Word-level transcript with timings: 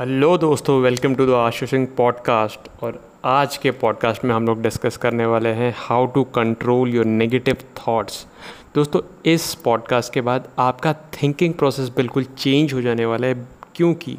Hello 0.00 0.36
दोस्तों 0.38 0.78
welcome 0.80 1.14
to 1.14 1.24
the 1.26 1.30
Ashu 1.30 1.66
Singh 1.66 1.86
podcast 1.96 2.68
और 2.82 3.00
आज 3.24 3.56
के 3.56 3.70
पॉडकास्ट 3.70 4.24
में 4.24 4.34
हम 4.34 4.46
लोग 4.46 4.60
डिस्कस 4.62 4.96
करने 4.96 5.24
वाले 5.26 5.48
हैं 5.52 5.72
how 5.76 6.04
to 6.06 6.22
control 6.24 6.94
your 6.94 7.04
negative 7.04 7.56
thoughts 7.78 8.26
दोस्तों, 8.74 9.00
इस 9.26 9.54
पॉडकास्ट 9.54 10.12
के 10.12 10.20
बाद 10.20 10.48
आपका 10.58 10.92
थिंकिंग 10.92 11.54
प्रोसेस 11.54 11.88
बिल्कुल 11.88 12.24
चेंज 12.24 12.74
हो 12.74 12.82
जाने 12.82 13.06
वाला 13.06 13.26
है, 13.26 13.34
क्योंकि 13.76 14.16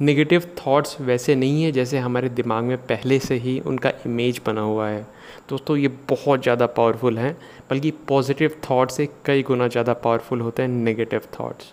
नेगेटिव 0.00 0.48
थॉट्स 0.58 1.00
वैसे 1.00 1.34
नहीं 1.34 1.62
है 1.62 1.70
जैसे 1.72 1.98
हमारे 1.98 2.28
दिमाग 2.30 2.64
में 2.64 2.76
पहले 2.86 3.18
से 3.18 3.34
ही 3.36 3.58
उनका 3.60 3.92
इमेज 4.06 4.40
बना 4.46 4.60
हुआ 4.60 4.88
है। 4.88 5.02
दोस्तों, 5.50 5.76
ये 5.76 5.88
बहुत 6.08 6.42
ज़्यादा 6.42 6.66
पावरफुल 6.66 7.18
हैं, 7.18 7.36
बल्कि 7.70 7.90
पॉजिटिव 8.08 8.60
थाट 8.64 8.90
से 8.90 9.08
कई 9.24 9.42
गुना 9.42 9.68
ज़्यादा 9.68 9.92
पावरफुल 10.04 10.40
होते 10.40 10.62
हैं 10.62 10.68
नेगेटिव 10.68 11.20
थाट्स 11.34 11.72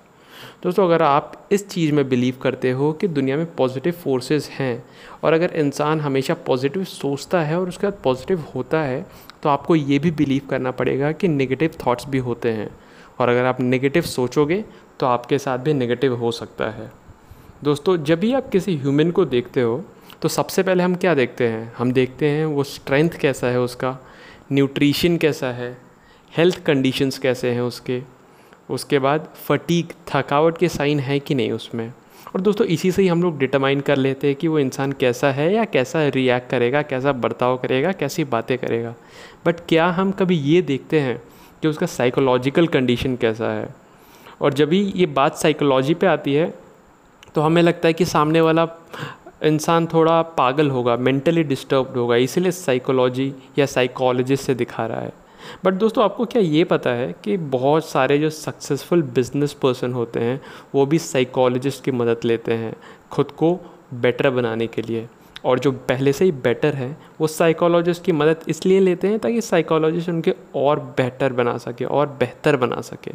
दोस्तों, 0.64 0.86
अगर 0.86 1.02
आप 1.02 1.48
इस 1.52 1.68
चीज़ 1.70 1.92
में 1.92 2.08
बिलीव 2.10 2.36
करते 2.42 2.72
हो 2.72 2.92
कि 2.94 3.08
दुनिया 3.08 3.38
में 3.38 3.46
पॉजिटिव 3.56 3.94
फोर्सेस 3.94 4.50
हैं 4.50 4.84
और 5.24 5.34
अगर 5.34 5.54
इंसान 5.56 6.02
हमेशा 6.02 6.34
पॉजिटिव 6.48 6.84
सोचता 6.84 7.42
है 7.42 7.60
और 7.60 7.70
उसके 7.70 7.88
बाद 7.88 7.98
पॉजिटिव 8.04 8.44
होता 8.56 8.82
है 8.82 9.06
तो 9.44 9.50
आपको 9.50 9.76
ये 9.76 10.00
भी 10.00 10.12
बिलीव 10.12 10.42
करना 10.50 10.72
पड़ेगा 10.72 11.12
कि 11.12 11.28
नेगेटिव 11.28 11.72
थाट्स 11.80 12.08
भी 12.10 12.18
होते 12.18 12.52
हैं। 12.52 12.70
और 13.20 13.30
अगर 13.30 13.46
आप 13.46 13.62
नेगेटिव 13.62 14.02
सोचोगे 14.04 14.64
तो 15.00 15.06
आपके 15.06 15.40
साथ 15.40 15.58
भी 15.58 15.74
नेगेटिव 15.74 16.16
हो 16.16 16.32
सकता 16.32 16.70
है। 16.70 16.92
दोस्तों, 17.64 17.98
जब 17.98 18.20
भी 18.20 18.34
आप 18.34 18.50
किसी 18.50 18.78
ह्यूमन 18.78 19.12
को 19.12 19.26
देखते 19.26 19.62
हो 19.62 19.84
तो 20.22 20.28
सबसे 20.30 20.64
पहले 20.64 20.84
हम 20.84 20.96
क्या 20.96 21.16
देखते 21.16 21.48
हैं? 21.48 21.74
हम 21.78 21.92
देखते 21.92 22.30
हैं 22.30 22.46
वो 22.46 22.64
स्ट्रेंथ 22.64 23.20
कैसा 23.22 23.48
है 23.48 23.60
उसका 23.60 23.98
न्यूट्रिशन 24.52 25.18
कैसा 25.18 25.52
है 25.54 25.78
हेल्थ 26.34 26.64
कंडीशंस 26.66 27.18
कैसे 27.20 27.52
हैं 27.52 27.62
उसके 27.62 28.02
उसके 28.72 29.00
बाद 29.00 29.28
फटीक 29.48 29.94
थकावट 30.10 30.58
के 30.58 30.68
साइन 30.70 31.00
है 31.00 31.20
कि 31.20 31.36
नहीं 31.36 31.52
उसमें। 31.52 31.92
और 32.36 32.42
दोस्तों, 32.42 32.66
इसी 32.68 32.92
से 32.92 33.02
ही 33.02 33.08
हम 33.08 33.24
लोग 33.24 33.38
डिटरमाइन 33.40 33.80
कर 33.82 33.98
लेते 33.98 34.28
हैं 34.28 34.36
कि 34.36 34.48
वो 34.48 34.60
इंसान 34.60 34.92
कैसा 34.92 35.32
है 35.32 35.54
या 35.54 35.66
कैसा 35.66 36.08
रिएक्ट 36.08 36.50
करेगा, 36.50 36.82
कैसा 36.82 37.12
बर्ताव 37.14 37.58
करेगा, 37.58 37.92
कैसी 37.92 38.24
बातें 38.26 38.58
करेगा। 38.58 38.94
बट 39.46 39.60
क्या 39.70 39.88
हम 39.92 40.12
कभी 40.12 40.36
ये 40.36 40.62
देखते 40.62 41.00
हैं 41.00 41.22
कि 41.62 41.68
उसका 41.68 41.86
साइकोलॉजिकल 41.88 42.68
कंडीशन 42.68 43.16
कैसा 43.16 43.52
है? 43.52 43.74
और 44.42 44.54
जब 44.54 44.70
भी 44.70 44.82
ये 44.96 45.06
बात 45.08 45.36
साइकोलॉजी 45.38 45.94
पे 45.94 46.08
आती 46.08 46.34
है 46.34 46.54
तो 47.36 47.42
हमें 47.42 47.62
लगता 47.62 47.88
है 47.88 47.94
कि 47.94 48.06
सामने 48.06 48.42
वाला 48.42 48.68
इंसान 49.44 49.86
थोड़ा 49.88 50.22
पागल 50.38 50.70
होगा 50.70 50.96
मेंटली 50.98 51.44
डिस्टर्ब्ड 51.44 51.98
होगा, 51.98 52.16
इसीलिए 52.16 52.52
साइकोलॉजी 52.52 53.34
या 53.58 53.66
साइकोलॉजिस्ट 53.66 54.44
से 54.44 54.56
दिखा 54.56 54.86
रहा 54.86 55.02
है। 55.02 55.14
बट 55.66 55.74
दोस्तों, 55.74 56.04
आपको 56.04 56.26
क्या 56.26 56.42
ये 56.42 56.64
पता 56.64 56.90
है 56.90 57.16
कि 57.24 57.38
बहुत 57.38 57.86
सारे 57.86 58.18
जो 58.18 58.30
सक्सेसफुल 58.30 59.02
बिज़नेस 59.02 59.54
पर्सन 59.54 59.94
होते 59.94 60.20
हैं, 60.20 60.42
वो 60.76 60.86
भी 60.86 61.00
साइकोलॉजिस्ट 61.00 61.84
की 61.84 61.92
मदद 61.92 62.20
लेते 62.26 62.54
हैं 62.54 62.76
खुद 63.12 63.32
को 63.32 63.60
बेटर 63.94 64.30
बनाने 64.30 64.68
के 64.68 64.82
लिए। 64.82 65.08
और 65.46 65.60
जो 65.60 65.72
पहले 65.72 66.14
से 66.14 66.26
ही 66.26 66.32
बेटर 66.32 66.74
है, 66.74 66.98
वो 67.22 67.28
साइकोलॉजिस्ट 67.28 68.04
की 68.04 68.12
मदद 68.12 68.44
इसलिए 68.48 68.80
लेते 68.80 69.08
हैं 69.08 69.20
ताकि 69.20 69.42
साइकोलॉजिस्ट 69.42 70.10
उनके 70.10 70.34
और 70.56 70.80
बेटर 70.80 71.34
बना 71.34 71.58
सके, 71.58 71.86
और 71.86 72.08
बेहतर 72.08 72.56
बना 72.56 72.82
सके। 72.82 73.12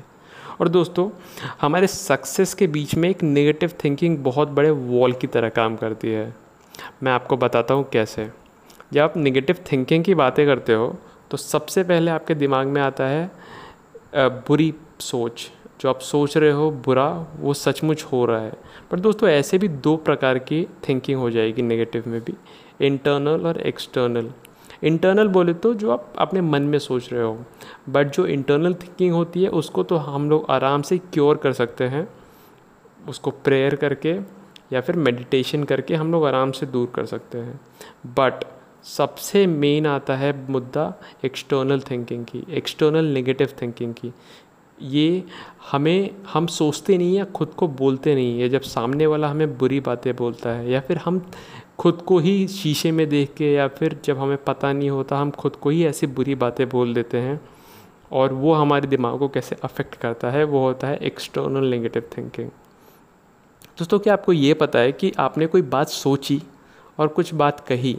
और 0.61 0.69
दोस्तों, 0.69 1.11
हमारे 1.61 1.87
सक्सेस 1.87 2.55
के 2.55 2.67
बीच 2.67 2.95
में 2.95 3.09
एक 3.11 3.23
नेगेटिव 3.23 3.73
थिंकिंग 3.85 4.19
बहुत 4.19 4.49
बड़े 4.49 4.71
वॉल 4.71 5.13
की 5.13 5.27
तरह 5.27 5.49
काम 5.49 5.77
करती 5.77 6.09
है। 6.09 6.35
मैं 7.03 7.13
आपको 7.13 7.37
बताता 7.37 7.75
हूँ 7.75 7.89
कैसे। 7.93 8.29
जब 8.93 9.01
आप 9.01 9.17
नेगेटिव 9.17 9.57
थिंकिंग 9.73 10.05
की 10.05 10.15
बातें 10.15 10.47
करते 10.47 10.75
हो 10.75 10.97
तो 11.31 11.37
सबसे 11.37 11.83
पहले 11.85 12.11
आपके 12.11 12.35
दिमाग 12.35 12.67
में 12.67 12.81
आता 12.83 13.07
है 13.07 13.31
बुरी 14.17 14.75
सोच। 15.01 15.51
जो 15.81 15.89
आप 15.89 15.99
सोच 16.01 16.37
रहे 16.37 16.51
हो 16.51 16.71
बुरा, 16.85 17.09
वो 17.41 17.55
सचमुच 17.55 18.03
हो 18.05 18.25
रहा 18.27 18.41
है। 18.41 18.53
पर 18.91 19.01
दोस्तों, 19.01 19.29
ऐसे 19.29 19.59
भी 19.59 19.69
दो 19.69 19.97
प्रकार 19.99 20.39
की 20.39 20.67
थिंकिंग 20.89 21.19
हो 21.21 21.31
जाएगी 21.31 21.63
नेगेटिव 21.63 22.05
में 22.07 22.21
भी 22.21 22.35
इंटरनल 22.81 23.47
और 23.47 23.61
एक्सटर्नल 23.61 24.31
इंटरनल 24.83 25.29
बोले 25.29 25.53
तो 25.55 25.73
जो 25.75 25.91
आप 25.91 26.13
अपने 26.19 26.41
मन 26.41 26.63
में 26.63 26.79
सोच 26.79 27.13
रहे 27.13 27.23
हो 27.23 27.39
बट 27.89 28.11
जो 28.13 28.27
इंटरनल 28.27 28.75
थिंकिंग 28.75 29.15
होती 29.15 29.43
है, 29.43 29.49
उसको 29.51 29.83
तो 29.83 29.97
हम 29.97 30.29
लोग 30.31 30.47
आराम 30.51 30.83
से 30.83 30.99
क्योर 30.99 31.37
कर 31.37 31.53
सकते 31.53 31.85
हैं। 31.85 32.07
उसको 33.09 33.31
प्रेयर 33.31 33.75
करके 33.75 34.15
या 34.73 34.81
फिर 34.81 34.97
मेडिटेशन 34.97 35.65
करके 35.65 35.95
हम 35.95 36.13
लोग 36.13 36.27
आराम 36.27 36.51
से 36.51 36.67
दूर 36.67 36.91
कर 36.95 37.07
सकते 37.07 37.39
हैं। 37.39 37.61
बट 38.09 38.45
सबसे 38.87 39.47
मेन 39.47 39.87
आता 39.87 40.17
है 40.17 40.33
मुद्दा 40.51 40.93
एक्सटर्नल 41.25 41.81
थिंकिंग 41.81 42.25
की 42.25 42.43
एक्सटर्नल 42.51 43.05
नेगेटिव 43.05 43.53
थिंकिंग 43.63 43.95
की। 43.95 44.13
ये 44.83 45.25
हमें, 45.73 46.11
हम 46.33 46.47
सोचते 46.47 46.99
नहीं 46.99 47.17
हैं 47.17 47.31
खुद 47.33 47.49
को 47.49 47.69
बोलते 47.69 48.15
नहीं 48.15 48.41
है। 48.41 48.49
जब 48.49 48.61
सामने 48.61 49.07
वाला 49.07 49.29
हमें 49.29 49.57
बुरी 49.59 49.81
बातें 49.81 50.15
बोलता 50.17 50.51
है 50.51 50.71
या 50.71 50.81
फिर 50.81 50.97
हम 50.97 51.21
खुद 51.79 52.03
को 52.03 52.19
ही 52.19 52.47
शीशे 52.49 52.93
में 52.93 53.09
देख 53.09 53.35
के 53.35 53.53
या 53.53 53.69
फिर 53.69 53.99
जब 54.05 54.19
हमें 54.19 54.37
पता 54.45 54.73
नहीं 54.73 54.91
होता, 54.91 55.19
हम 55.19 55.31
खुद 55.31 55.57
को 55.57 55.71
ही 55.71 55.85
ऐसी 55.87 56.07
बुरी 56.07 56.35
बातें 56.35 56.69
बोल 56.69 56.95
देते 56.95 57.19
हैं 57.19 57.41
और 58.13 58.33
वो 58.33 58.53
हमारे 58.55 58.87
दिमाग 58.87 59.19
को 59.19 59.29
कैसे 59.29 59.57
अफेक्ट 59.65 59.95
करता 59.95 60.31
है, 60.31 60.45
वो 60.45 60.61
होता 60.61 60.87
है 60.87 60.97
एक्सटर्नल 60.97 61.71
नेगेटिव 61.71 62.11
थिंकिंग 62.19 62.49
दोस्तों, 63.79 63.99
क्या 63.99 64.13
आपको 64.13 64.33
ये 64.33 64.55
पता 64.55 64.79
है 64.79 64.93
कि 64.93 65.13
आपने 65.19 65.47
कोई 65.47 65.63
बात 65.63 65.89
सोची 65.89 66.43
और 66.99 67.09
कुछ 67.09 67.35
बात 67.35 67.61
कही 67.61 67.99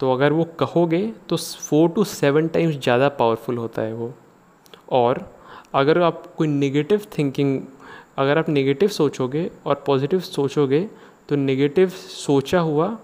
तो 0.00 0.12
अगर 0.12 0.32
वो 0.32 0.44
कहोगे 0.58 1.06
तो 1.28 1.36
फोर 1.36 1.88
टू 1.88 2.04
सेवन 2.06 2.48
टाइम्स 2.48 2.76
ज़्यादा 2.76 3.08
पावरफुल 3.10 3.58
होता 3.58 3.82
है 3.82 3.92
वो। 3.94 4.12
और 4.92 5.24
अगर 5.74 6.00
आप 6.02 6.22
कोई 6.36 6.48
नेगेटिव 6.48 7.06
थिंकिंग 7.18 7.60
अगर 8.18 8.38
आप 8.38 8.48
नेगेटिव 8.48 8.88
सोचोगे 8.90 9.50
और 9.66 9.82
पॉजिटिव 9.86 10.20
सोचोगे 10.20 10.88
तो 11.28 11.36
नेगेटिव 11.36 11.88
सोचा 11.88 12.60
हुआ 12.60 12.96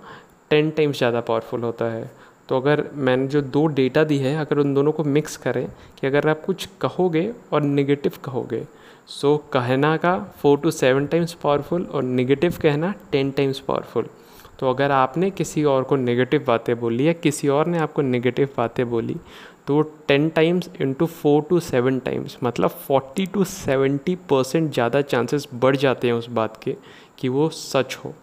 टेन 0.51 0.71
टाइम्स 0.71 0.99
ज़्यादा 0.99 1.21
पावरफुल 1.21 1.62
होता 1.62 1.84
है। 1.84 2.11
तो 2.49 2.57
अगर 2.57 2.84
मैंने 2.95 3.27
जो 3.27 3.41
दो 3.43 3.67
डेटा 3.69 4.03
दी 4.05 4.19
है, 4.19 4.37
अगर 4.37 4.59
उन 4.59 4.75
दोनों 4.75 4.93
को 4.93 5.05
मिक्स 5.05 5.37
करें 5.37 5.67
कि 6.01 6.07
अगर 6.07 6.28
आप 6.28 6.45
कुछ 6.45 6.69
कहोगे 6.81 7.31
और 7.53 7.63
नेगेटिव 7.63 8.13
कहोगे 8.25 8.67
सो 9.11 9.37
कहना 9.53 9.97
का 9.97 10.19
four 10.43 10.59
to 10.59 10.71
seven 10.73 11.07
times 11.07 11.33
powerful 11.43 11.84
और 11.84 12.03
नेगेटिव 12.03 12.59
कहना 12.63 12.95
टेन 13.13 13.31
टाइम्स 13.31 13.59
पावरफुल 13.61 14.07
तो 14.59 14.71
अगर 14.71 14.91
आपने 14.91 15.31
किसी 15.31 15.65
और 15.65 15.83
को 15.83 15.97
नेगेटिव 15.97 16.44
बातें 16.47 16.78
बोली 16.81 17.09
या 17.09 17.12
किसी 17.12 17.49
और 17.49 17.67
ने 17.67 17.78
आपको 17.78 18.03
नेगेटिव 18.03 18.49
बातें 18.56 18.89
बोली 18.91 19.17
तो 19.67 19.81
ten 20.09 20.28
times 20.28 20.69
into 20.81 21.06
four 21.06 21.43
to 21.43 21.59
seven 21.61 21.99
times 21.99 22.37
मतलब 22.43 22.71
फोर्टी 22.87 23.27
टू 23.27 23.45
सेवेंटी 23.45 24.15
परसेंट 24.31 24.72
ज़्यादा 24.72 25.00
चांसेस 25.03 25.47
बढ़ 25.55 25.77
जाते 25.77 26.06
हैं 26.06 26.15
उस 26.15 26.28
बात 26.31 26.61
के 26.62 26.77
कि 27.19 27.28
वो 27.28 27.49
सच 27.50 27.97
हो। 28.05 28.15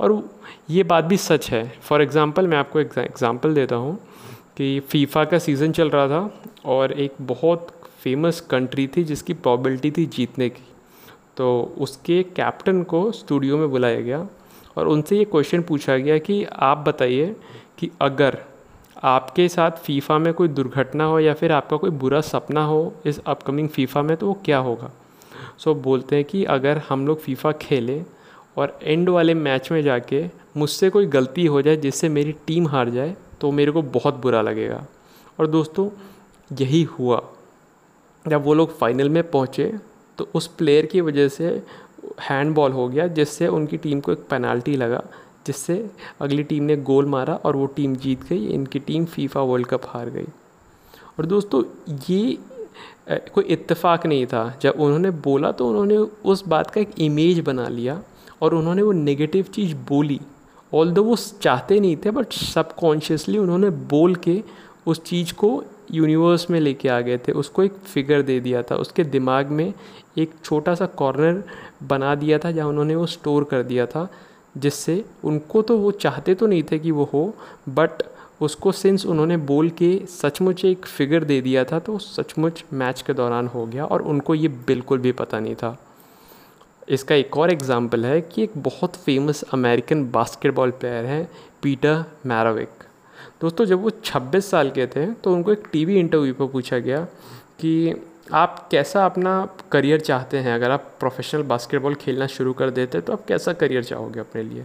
और 0.00 0.12
ये 0.70 0.82
बात 0.82 1.04
भी 1.04 1.16
सच 1.16 1.50
है। 1.50 1.66
फॉर 1.82 2.02
एग्ज़ाम्पल 2.02 2.46
मैं 2.46 2.56
आपको 2.58 2.80
एग्ज़ाम्पल 2.80 3.54
देता 3.54 3.76
हूँ 3.76 3.96
कि 4.56 4.78
फीफा 4.80 5.24
का 5.24 5.38
सीज़न 5.38 5.72
चल 5.72 5.90
रहा 5.90 6.08
था 6.08 6.30
और 6.66 6.92
एक 6.92 7.14
बहुत 7.22 7.66
फ़ेमस 8.02 8.40
कंट्री 8.40 8.86
थी 8.86 9.04
जिसकी 9.04 9.34
प्रॉबिलिटी 9.34 9.90
थी 9.90 10.06
जीतने 10.06 10.48
की। 10.48 10.64
तो 11.36 11.74
उसके 11.78 12.22
कैप्टन 12.36 12.82
को 12.84 13.10
स्टूडियो 13.12 13.58
में 13.58 13.70
बुलाया 13.70 14.00
गया। 14.00 14.26
और 14.76 14.88
उनसे 14.88 15.18
ये 15.18 15.24
क्वेश्चन 15.24 15.62
पूछा 15.62 15.96
गया 15.96 16.18
कि 16.18 16.44
आप 16.44 16.78
बताइए 16.78 17.36
कि 17.78 17.90
अगर 18.00 18.38
आपके 19.02 19.48
साथ 19.48 19.70
फीफा 19.70 20.18
में 20.18 20.34
कोई 20.34 20.48
दुर्घटना 20.48 21.04
हो 21.04 21.18
या 21.20 21.34
फिर 21.34 21.52
आपका 21.52 21.76
कोई 21.76 21.90
बुरा 21.90 22.20
सपना 22.20 22.64
हो 22.64 22.94
इस 23.06 23.20
अपकमिंग 23.26 23.68
फीफा 23.68 24.02
में 24.02 24.16
तो 24.16 24.26
वो 24.26 24.40
क्या 24.44 24.58
होगा? 24.58 24.90
सो 25.58 25.72
so, 25.72 25.78
बोलते 25.78 26.16
हैं 26.16 26.24
कि 26.24 26.44
अगर 26.44 26.82
हम 26.88 27.06
लोग 27.06 27.20
फीफा 27.20 27.52
खेलें 27.52 28.04
और 28.56 28.78
एंड 28.82 29.08
वाले 29.08 29.34
मैच 29.34 29.72
में 29.72 29.82
जाके 29.82 30.30
मुझसे 30.56 30.90
कोई 30.90 31.06
गलती 31.06 31.46
हो 31.46 31.62
जाए 31.62 31.76
जिससे 31.76 32.08
मेरी 32.08 32.32
टीम 32.32 32.68
हार 32.68 32.90
जाए 32.90 33.16
तो 33.40 33.50
मेरे 33.50 33.72
को 33.72 33.82
बहुत 33.82 34.14
बुरा 34.14 34.42
लगेगा। 34.42 34.86
और 35.40 35.46
दोस्तों 35.46 35.90
यही 36.52 36.82
हुआ। 36.82 37.24
जब 38.28 38.44
वो 38.44 38.54
लोग 38.54 38.78
फाइनल 38.78 39.08
में 39.08 39.30
पहुँचे 39.30 39.78
तो 40.18 40.28
उस 40.34 40.46
प्लेयर 40.46 40.86
की 40.86 41.00
वजह 41.00 41.28
से 41.28 41.62
हैंड 42.20 42.54
बॉल 42.54 42.72
हो 42.72 42.88
गया, 42.88 43.06
जिससे 43.06 43.46
उनकी 43.48 43.76
टीम 43.76 44.00
को 44.00 44.12
एक 44.12 44.26
पेनाल्टी 44.30 44.76
लगा, 44.76 45.02
जिससे 45.46 45.90
अगली 46.20 46.42
टीम 46.42 46.62
ने 46.62 46.76
गोल 46.76 47.06
मारा 47.06 47.34
और 47.34 47.56
वो 47.56 47.66
टीम 47.66 47.96
जीत 47.96 48.22
गई, 48.24 48.46
इनकी 48.46 48.78
टीम 48.78 49.04
फीफा 49.04 49.40
वर्ल्ड 49.40 49.66
कप 49.66 49.82
हार 49.86 50.10
गई। 50.10 50.26
और 51.18 51.26
दोस्तों, 51.26 51.62
ये 52.10 52.38
कोई 53.34 53.44
इत्तेफाक 53.44 54.06
नहीं 54.06 54.26
था। 54.26 54.58
जब 54.62 54.74
उन्होंने 54.78 55.10
बोला 55.10 55.52
तो 55.52 55.68
उन्होंने 55.68 55.96
उस 56.24 56.46
बात 56.48 56.70
का 56.70 56.80
एक 56.80 56.90
इमेज 56.98 57.40
बना 57.40 57.68
लिया 57.68 58.02
और 58.42 58.54
उन्होंने 58.54 58.82
वो 58.82 58.92
नेगेटिव 58.92 59.44
चीज़ 59.44 59.74
बोली। 59.88 60.20
ऑल 60.72 60.92
वो 60.92 61.16
चाहते 61.16 61.80
नहीं 61.80 61.96
थे 61.96 62.10
बट 62.10 62.32
सबकॉन्शियसली 62.32 63.38
उन्होंने 63.38 63.70
बोल 63.70 64.14
के 64.14 64.42
उस 64.86 65.02
चीज़ 65.04 65.32
को 65.32 65.62
यूनिवर्स 65.92 66.48
में 66.50 66.58
लेके 66.60 66.88
आ 66.88 67.00
गए 67.00 67.18
थे, 67.18 67.32
उसको 67.32 67.62
एक 67.62 67.72
फिगर 67.84 68.22
दे 68.22 68.38
दिया 68.40 68.62
था। 68.62 68.76
उसके 68.76 69.04
दिमाग 69.06 69.50
में 69.50 69.72
एक 70.18 70.32
छोटा 70.44 70.74
सा 70.74 70.86
कॉर्नर 70.96 71.42
बना 71.84 72.14
दिया 72.14 72.38
था, 72.38 72.50
जहाँ 72.50 72.68
उन्होंने 72.68 72.94
वो 72.96 73.06
स्टोर 73.08 73.44
कर 73.44 73.62
दिया 73.62 73.86
था, 73.86 74.08
जिससे 74.56 75.04
उनको 75.24 75.62
तो 75.62 75.78
वो 75.78 75.90
चाहते 75.92 76.34
तो 76.34 76.46
नहीं 76.46 76.62
थे 76.62 76.78
कि 76.78 76.90
वो 76.90 77.08
हो 77.12 77.32
बट 77.68 78.02
उसको 78.40 78.72
सिंस 78.72 79.04
उन्होंने 79.06 79.36
बोल 79.46 79.68
के 79.72 79.98
सचमुच 80.10 80.64
एक 80.64 80.86
फिगर 80.86 81.24
दे 81.24 81.40
दिया 81.40 81.64
था 81.64 81.78
तो 81.78 81.98
सचमुच 81.98 82.64
मैच 82.72 83.02
के 83.02 83.12
दौरान 83.12 83.46
हो 83.46 83.64
गया 83.66 83.84
और 83.84 84.02
उनको 84.02 84.34
ये 84.34 84.48
बिल्कुल 84.66 84.98
भी 84.98 85.12
पता 85.12 85.40
नहीं 85.40 85.54
था। 85.54 85.76
इसका 86.88 87.14
एक 87.14 87.36
और 87.36 87.50
एग्ज़ाम्पल 87.50 88.04
है 88.04 88.20
कि 88.22 88.42
एक 88.42 88.52
बहुत 88.58 88.96
फ़ेमस 88.96 89.42
अमेरिकन 89.52 90.04
बास्केटबॉल 90.10 90.70
प्लेयर 90.70 91.04
हैं 91.04 91.28
पीटर 91.62 92.04
मैराविक 92.26 92.83
दोस्तों, 93.44 93.64
जब 93.64 93.82
वो 93.82 93.90
26 93.90 94.50
साल 94.50 94.70
के 94.70 94.86
थे 94.86 95.04
तो 95.14 95.32
उनको 95.32 95.52
एक 95.52 95.64
टीवी 95.72 95.96
इंटरव्यू 95.96 96.34
पर 96.34 96.46
पूछा 96.46 96.78
गया 96.78 97.00
कि 97.60 97.94
आप 98.32 98.68
कैसा 98.70 99.04
अपना 99.06 99.32
करियर 99.72 100.00
चाहते 100.00 100.38
हैं? 100.38 100.54
अगर 100.54 100.70
आप 100.70 100.90
प्रोफेशनल 101.00 101.42
बास्केटबॉल 101.42 101.94
खेलना 101.94 102.26
शुरू 102.26 102.52
कर 102.52 102.70
देते 102.70 103.00
तो 103.00 103.12
आप 103.12 103.24
कैसा 103.28 103.52
करियर 103.52 103.84
चाहोगे 103.84 104.20
अपने 104.20 104.42
लिए? 104.42 104.64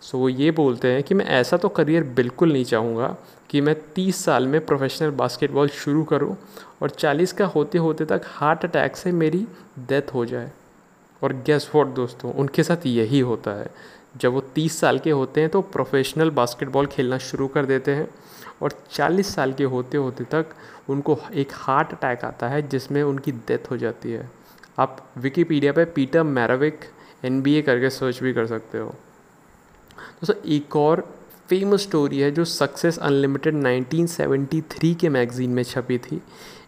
सो 0.00 0.18
वो 0.18 0.28
ये 0.28 0.50
बोलते 0.50 0.92
हैं 0.92 1.02
कि 1.02 1.14
मैं 1.14 1.26
ऐसा 1.30 1.56
तो 1.56 1.68
करियर 1.68 2.04
बिल्कुल 2.16 2.52
नहीं 2.52 2.64
चाहूँगा 2.64 3.16
कि 3.50 3.60
मैं 3.60 3.76
30 3.94 4.24
साल 4.24 4.46
में 4.46 4.64
प्रोफेशनल 4.66 5.10
बास्केटबॉल 5.10 5.68
शुरू 5.74 6.04
करूँ 6.04 6.36
और 6.82 6.90
40 6.90 7.32
का 7.32 7.46
होते 7.46 7.78
होते 7.78 8.04
तक 8.04 8.22
हार्ट 8.26 8.64
अटैक 8.64 8.96
से 8.96 9.12
मेरी 9.12 9.46
डेथ 9.88 10.14
हो 10.14 10.24
जाए। 10.26 10.50
और 11.22 11.32
गैस 11.46 11.70
वॉट 11.74 11.94
दोस्तों? 11.94 12.32
उनके 12.32 12.62
साथ 12.62 12.86
यही 12.86 13.20
होता 13.20 13.50
है 13.50 13.70
जब 14.16 14.32
वो 14.32 14.40
30 14.54 14.78
साल 14.80 14.98
के 14.98 15.10
होते 15.10 15.40
हैं 15.40 15.50
तो 15.50 15.60
प्रोफेशनल 15.62 16.30
बास्केटबॉल 16.30 16.86
खेलना 16.86 17.18
शुरू 17.18 17.48
कर 17.48 17.66
देते 17.66 17.94
हैं 17.94 18.08
और 18.62 18.72
40 18.92 19.34
साल 19.34 19.52
के 19.52 19.64
होते 19.64 19.96
होते 19.96 20.24
तक 20.24 20.54
उनको 20.88 21.18
एक 21.34 21.52
हार्ट 21.54 21.92
अटैक 21.92 22.24
आता 22.24 22.48
है 22.48 22.62
जिसमें 22.68 23.02
उनकी 23.02 23.32
डेथ 23.32 23.70
हो 23.70 23.76
जाती 23.76 24.12
है। 24.12 24.30
आप 24.78 25.06
विकीपीडिया 25.18 25.72
पे 25.72 25.84
पीटर 25.84 26.22
मैराविक 26.22 26.84
एनबीए 27.24 27.62
करके 27.62 27.90
सर्च 27.90 28.22
भी 28.22 28.32
कर 28.32 28.46
सकते 28.46 28.78
हो। 28.78 28.88
तो 28.88 30.26
दोस्तों, 30.26 30.50
एक 30.52 30.76
और 30.76 31.00
फ़ेमस 31.48 31.82
स्टोरी 31.82 32.18
है 32.18 32.30
जो 32.30 32.44
सक्सेस 32.44 32.98
अनलिमिटेड 32.98 33.54
1973 33.54 34.94
के 34.94 35.08
मैगज़ीन 35.08 35.50
में 35.50 35.62
छपी 35.62 35.98
थी। 35.98 36.20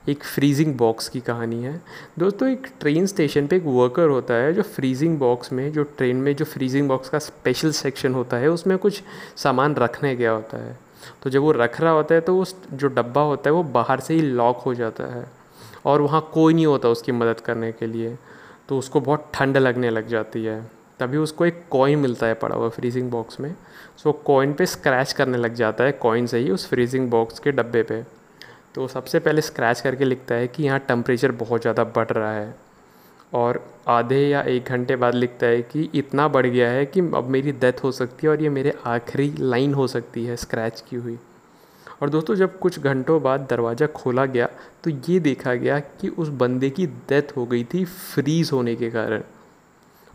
एक 0.08 0.24
फ्रीजिंग 0.24 0.74
बॉक्स 0.76 1.08
की 1.08 1.20
कहानी 1.20 1.62
है। 1.62 1.80
दोस्तों, 2.18 2.48
एक 2.48 2.66
ट्रेन 2.80 3.06
स्टेशन 3.06 3.46
पे 3.46 3.56
एक 3.56 3.62
वर्कर 3.66 4.08
होता 4.08 4.34
है 4.34 4.52
जो 4.52 4.62
फ्रीजिंग 4.62 5.18
बॉक्स 5.18 5.52
में, 5.52 5.72
जो 5.72 5.82
ट्रेन 5.82 6.16
में, 6.16 6.34
जो 6.36 6.44
फ्रीजिंग 6.44 6.88
बॉक्स 6.88 7.08
का 7.08 7.18
स्पेशल 7.18 7.70
सेक्शन 7.72 8.14
होता 8.14 8.36
है, 8.36 8.48
उसमें 8.48 8.76
कुछ 8.78 9.02
सामान 9.36 9.74
रखने 9.74 10.14
गया 10.16 10.30
होता 10.30 10.58
है। 10.58 10.78
तो 11.22 11.30
जब 11.30 11.40
वो 11.40 11.52
रख 11.52 11.80
रहा 11.80 11.92
होता 11.92 12.14
है 12.14 12.20
तो 12.20 12.38
उस 12.38 12.54
जो 12.72 12.88
डब्बा 12.88 13.20
होता 13.20 13.50
है, 13.50 13.54
वो 13.54 13.62
बाहर 13.62 14.00
से 14.00 14.14
ही 14.14 14.20
लॉक 14.20 14.58
हो 14.58 14.74
जाता 14.74 15.04
है 15.14 15.24
और 15.86 16.00
वहाँ 16.00 16.20
कोई 16.34 16.54
नहीं 16.54 16.66
होता 16.66 16.88
उसकी 16.88 17.12
मदद 17.12 17.40
करने 17.40 17.70
के 17.72 17.86
लिए। 17.86 18.16
तो 18.68 18.78
उसको 18.78 19.00
बहुत 19.00 19.30
ठंड 19.34 19.56
लगने 19.56 19.90
लग 19.90 20.08
जाती 20.08 20.44
है। 20.44 20.60
तभी 21.00 21.16
उसको 21.16 21.46
एक 21.46 21.64
कॉइन 21.70 21.98
मिलता 21.98 22.26
है 22.26 22.34
पड़ा 22.34 22.56
हुआ 22.56 22.68
फ्रीजिंग 22.68 23.10
बॉक्स 23.10 23.40
में। 23.40 23.54
सो 24.02 24.12
कॉइन 24.12 24.52
पे 24.52 24.66
स्क्रैच 24.66 25.12
करने 25.12 25.38
लग 25.38 25.54
जाता 25.54 25.84
है 25.84 25.92
कॉइन 25.92 26.26
से 26.26 26.38
ही 26.38 26.50
उस 26.50 26.68
फ्रीजिंग 26.68 27.10
बॉक्स 27.10 27.38
के 27.38 27.52
डब्बे 27.52 27.82
पे। 27.82 28.02
तो 28.74 28.86
सबसे 28.88 29.18
पहले 29.18 29.40
स्क्रैच 29.42 29.80
करके 29.80 30.04
लिखता 30.04 30.34
है 30.34 30.46
कि 30.48 30.62
यहाँ 30.62 30.78
टेम्परेचर 30.78 31.32
बहुत 31.32 31.60
ज़्यादा 31.60 31.84
बढ़ 31.86 32.08
रहा 32.08 32.32
है। 32.32 32.54
और 33.32 33.60
आधे 33.88 34.18
या 34.20 34.40
एक 34.42 34.64
घंटे 34.64 34.96
बाद 34.96 35.14
लिखता 35.14 35.46
है 35.46 35.60
कि 35.62 35.88
इतना 35.94 36.26
बढ़ 36.28 36.46
गया 36.46 36.70
है 36.70 36.84
कि 36.86 37.00
अब 37.00 37.28
मेरी 37.30 37.52
डेथ 37.54 37.82
हो 37.84 37.92
सकती 37.92 38.26
है 38.26 38.30
और 38.30 38.42
ये 38.42 38.48
मेरे 38.48 38.74
आखिरी 38.86 39.32
लाइन 39.38 39.74
हो 39.74 39.86
सकती 39.86 40.24
है 40.24 40.36
स्क्रैच 40.36 40.82
की 40.88 40.96
हुई। 40.96 41.18
और 42.02 42.10
दोस्तों, 42.10 42.34
जब 42.34 42.58
कुछ 42.58 42.78
घंटों 42.78 43.20
बाद 43.22 43.46
दरवाज़ा 43.50 43.86
खोला 43.86 44.24
गया 44.26 44.48
तो 44.84 44.90
ये 44.90 45.18
देखा 45.20 45.54
गया 45.54 45.78
कि 45.80 46.08
उस 46.08 46.28
बंदे 46.36 46.70
की 46.70 46.86
डेथ 46.86 47.36
हो 47.36 47.46
गई 47.46 47.64
थी 47.64 47.84
फ्रीज़ 47.84 48.52
होने 48.52 48.74
के 48.76 48.90
कारण। 48.90 49.22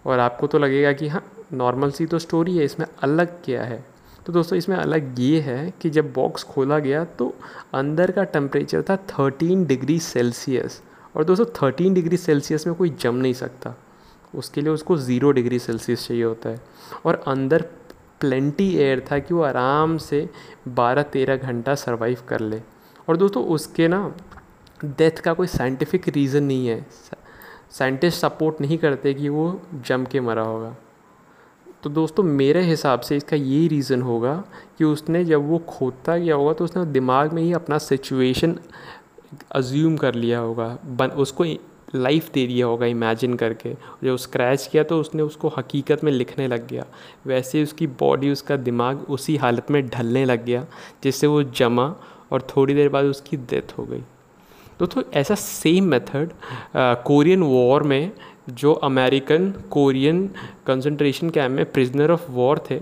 और 0.06 0.20
आपको 0.20 0.48
तो 0.48 0.60
लगेगा 0.60 0.92
कि 0.94 1.08
हाँ 1.08 1.24
नॉर्मल 1.54 1.92
सी 1.92 2.06
तो 2.06 2.20
स्टोरी 2.20 2.58
है, 2.58 2.66
इसमें 2.66 2.86
अलग 3.04 3.42
क्या 3.46 3.64
है? 3.64 3.84
तो 4.26 4.34
दोस्तों, 4.34 4.58
इसमें 4.58 4.76
अलग 4.78 5.20
ये 5.20 5.40
है 5.42 5.74
कि 5.82 5.90
जब 5.90 6.12
बॉक्स 6.14 6.44
खोला 6.44 6.80
गया 6.80 7.04
तो 7.18 7.34
अंदर 7.74 8.12
का 8.12 8.24
टेम्परेचर 8.26 8.82
था 8.90 8.96
थर्टीन 9.10 9.66
डिग्री 9.66 10.00
सेल्सियस 10.00 10.82
और 11.16 11.24
दोस्तों 11.24 11.46
थर्टीन 11.62 11.94
डिग्री 11.94 12.18
सेल्सियस 12.18 12.68
में 12.68 12.76
कोई 12.76 12.90
जम 13.02 13.16
नहीं 13.16 13.34
सकता। 13.34 13.76
उसके 14.34 14.62
लिए 14.62 14.72
उसको 14.72 14.98
ज़ीरो 14.98 15.32
डिग्री 15.32 15.60
सेल्सियस 15.60 16.08
चाहिए 16.08 16.24
होता 16.24 16.50
है। 16.50 16.60
और 17.06 17.24
अंदर 17.28 17.62
प्लेंटी 18.22 18.70
एयर 18.76 19.06
था 19.12 19.20
कि 19.20 19.34
वो 19.34 19.42
आराम 19.44 19.98
से 19.98 20.28
बारह 20.70 21.04
तेरह 21.04 21.36
घंटा 21.38 21.76
सर्वाइव 21.76 22.18
कर 22.30 22.40
ले। 22.40 22.62
और 23.10 23.18
दोस्तों, 23.18 23.44
उसके 23.46 23.88
ना 23.88 24.16
डेथ 24.82 25.20
का 25.22 25.34
कोई 25.34 25.48
साइंटिफिक 25.48 26.08
रीज़न 26.10 26.44
नहीं 26.44 26.68
है। 26.68 26.86
साइंटिस्ट 27.72 28.20
सपोर्ट 28.20 28.62
नहीं 28.62 28.78
करते 28.78 29.14
कि 29.14 29.30
वो 29.30 29.62
जम 29.86 30.06
के 30.06 30.20
मरा 30.20 30.44
होगा। 30.44 30.76
तो 31.84 31.90
दोस्तों, 31.90 32.24
मेरे 32.24 32.62
हिसाब 32.64 33.00
से 33.00 33.18
इसका 33.18 33.36
यही 33.38 33.68
रीज़न 33.68 34.02
होगा 34.02 34.34
कि 34.78 34.84
उसने 34.84 35.24
जब 35.26 35.48
वो 35.50 35.58
खोदता 35.68 36.18
गया 36.18 36.36
होगा 36.36 36.54
तो 36.54 36.64
उसने 36.66 36.86
दिमाग 36.88 37.34
में 37.34 37.42
ही 37.42 37.54
अपना 37.54 37.78
सिचुएशन 37.78 38.56
अज्यूम 39.52 39.96
कर 39.98 40.16
लिया 40.16 40.40
होगा। 40.40 40.68
बन, 40.86 41.08
उसको 41.08 41.46
लाइफ 41.96 42.30
दे 42.34 42.46
दिया 42.48 42.66
होगा 42.66 42.86
इमेजिन 42.86 43.34
करके। 43.34 43.74
जब 44.04 44.16
स्क्रैच 44.18 44.68
किया 44.72 44.84
तो 44.84 45.00
उसने 45.00 45.22
उसको 45.24 45.54
हकीकत 45.58 46.04
में 46.04 46.12
लिखने 46.12 46.48
लग 46.48 46.68
गया। 46.68 46.86
वैसे 47.28 47.64
उसकी 47.64 47.88
बॉडी 48.00 48.32
उसका 48.32 48.56
दिमाग 48.58 49.06
उसी 49.10 49.36
हालत 49.38 49.72
में 49.72 49.86
ढलने 49.88 50.26
लग 50.26 50.46
गया, 50.46 50.66
जिससे 51.04 51.28
वो 51.28 51.44
जमा 51.44 51.94
और 52.32 52.48
थोड़ी 52.50 52.74
देर 52.74 52.90
बाद 52.90 53.06
उसकी 53.06 53.38
डेथ 53.40 53.78
हो 53.78 53.84
गई। 53.84 54.04
दोस्तों, 54.80 55.02
ऐसा 55.14 55.36
सेम 55.36 55.86
मेथड 55.86 56.30
कोरियन 56.76 57.44
वॉर 57.44 57.84
में 57.84 58.12
जो 58.50 58.74
अमेरिकन, 58.74 59.52
कोरियन 59.72 60.30
कंसंट्रेशन 60.68 61.30
कैम्प 61.30 61.56
में 61.56 61.72
प्रिजनर 61.72 62.12
ऑफ़ 62.12 62.32
वॉर 62.32 62.64
थे, 62.72 62.80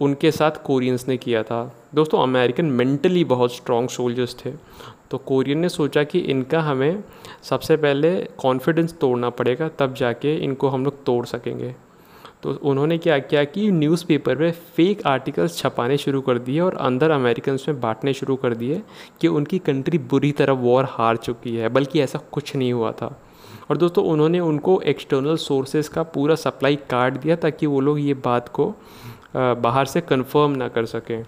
उनके 0.00 0.30
साथ 0.30 0.50
कोरियंस 0.64 1.08
ने 1.08 1.16
किया 1.16 1.42
था। 1.42 1.74
दोस्तों, 1.94 2.22
अमेरिकन 2.22 2.64
मेंटली 2.64 3.24
बहुत 3.24 3.54
स्ट्रॉन्ग 3.54 3.88
सोल्जर्स 3.88 4.36
थे। 4.44 4.52
तो 5.10 5.18
कोरियन 5.18 5.58
ने 5.58 5.68
सोचा 5.68 6.04
कि 6.04 6.18
इनका 6.18 6.60
हमें 6.60 7.04
सबसे 7.42 7.76
पहले 7.76 8.20
कॉन्फिडेंस 8.38 8.94
तोड़ना 9.00 9.30
पड़ेगा, 9.30 9.68
तब 9.68 9.94
जाके 9.94 10.36
इनको 10.36 10.68
हम 10.68 10.84
लोग 10.84 11.04
तोड़ 11.04 11.26
सकेंगे। 11.26 11.74
तो 12.42 12.52
उन्होंने 12.52 12.98
क्या 12.98 13.18
किया 13.18 13.44
कि 13.44 13.70
न्यूज़पेपर 13.70 14.36
में 14.36 14.52
फेक 14.52 15.06
आर्टिकल्स 15.06 15.58
छपाने 15.58 15.96
शुरू 15.96 16.20
कर 16.20 16.38
दिए 16.38 16.60
और 16.60 16.74
अंदर 16.74 17.10
अमेरिकन 17.10 17.58
में 17.68 17.80
बांटने 17.80 18.14
शुरू 18.14 18.36
कर 18.36 18.54
दिए 18.54 18.82
कि 19.20 19.28
उनकी 19.28 19.58
कंट्री 19.58 19.98
बुरी 19.98 20.32
तरह 20.32 20.52
वॉर 20.52 20.84
हार 20.90 21.16
चुकी 21.16 21.56
है, 21.56 21.68
बल्कि 21.68 22.00
ऐसा 22.00 22.18
कुछ 22.32 22.56
नहीं 22.56 22.72
हुआ 22.72 22.92
था। 22.92 23.20
और 23.70 23.76
दोस्तों, 23.76 24.04
उन्होंने 24.04 24.40
उनको 24.40 24.80
एक्सटर्नल 24.82 25.36
सोर्सेज 25.38 25.88
का 25.88 26.02
पूरा 26.04 26.34
सप्लाई 26.34 26.76
काट 26.90 27.20
दिया 27.22 27.36
ताकि 27.36 27.66
वो 27.66 27.80
लोग 27.80 28.00
ये 28.00 28.14
बात 28.14 28.48
को 28.48 28.74
बाहर 29.36 29.86
से 29.86 30.00
कंफर्म 30.00 30.50
ना 30.52 30.68
कर 30.68 30.86
सकें 30.86 31.22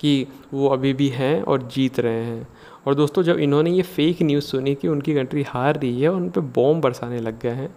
कि 0.00 0.26
वो 0.52 0.68
अभी 0.68 0.92
भी 0.92 1.08
हैं 1.08 1.42
और 1.42 1.62
जीत 1.64 2.00
रहे 2.00 2.24
हैं। 2.24 2.46
और 2.86 2.94
दोस्तों, 2.94 3.22
जब 3.22 3.38
इन्होंने 3.38 3.70
ये 3.70 3.82
फेक 3.82 4.22
न्यूज़ 4.22 4.44
सुनी 4.44 4.74
कि 4.74 4.88
उनकी 4.88 5.14
कंट्री 5.14 5.42
हार 5.48 5.76
रही 5.76 6.00
है 6.00 6.08
उन 6.08 6.28
पर 6.30 6.40
बॉम्ब 6.56 6.82
बरसाने 6.82 7.20
लग 7.20 7.38
गए 7.40 7.50
हैं 7.50 7.74